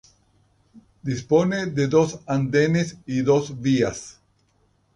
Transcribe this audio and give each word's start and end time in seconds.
Dispone 1.03 1.67
de 1.67 1.87
dos 1.87 2.21
andenes 2.25 2.97
y 3.05 3.21
dos 3.21 3.61
vías. 3.61 4.19